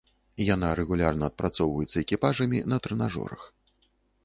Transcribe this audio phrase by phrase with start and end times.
[0.43, 3.41] Яна рэгулярна адпрацоўваецца экіпажамі на трэнажорах.